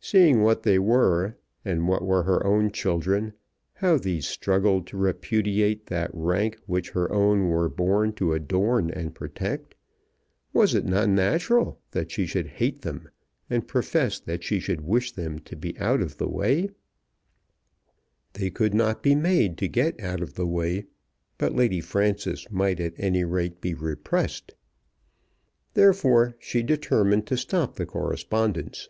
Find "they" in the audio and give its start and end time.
0.64-0.80, 18.32-18.50